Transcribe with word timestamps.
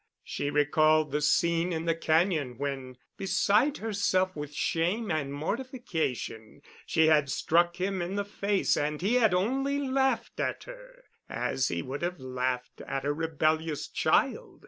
She 0.23 0.49
recalled 0.49 1.11
the 1.11 1.21
scene 1.21 1.71
in 1.71 1.85
the 1.85 1.93
cañon 1.93 2.57
when, 2.57 2.97
beside 3.17 3.77
herself 3.77 4.35
with 4.35 4.51
shame 4.51 5.11
and 5.11 5.31
mortification, 5.31 6.63
she 6.87 7.05
had 7.05 7.29
struck 7.29 7.75
him 7.75 8.01
in 8.01 8.15
the 8.15 8.25
face 8.25 8.75
and 8.75 8.99
he 8.99 9.13
had 9.17 9.35
only 9.35 9.77
laughed 9.77 10.39
at 10.39 10.63
her, 10.63 11.03
as 11.29 11.67
he 11.67 11.83
would 11.83 12.01
have 12.01 12.19
laughed 12.19 12.81
at 12.87 13.05
a 13.05 13.13
rebellious 13.13 13.87
child. 13.87 14.59